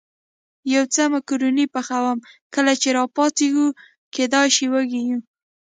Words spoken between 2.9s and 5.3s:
را پاڅېږو کېدای شي وږي یو.